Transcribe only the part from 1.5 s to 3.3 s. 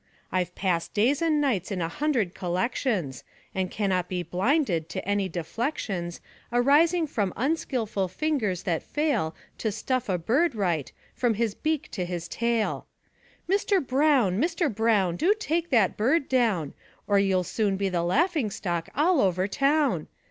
in a hundred collections,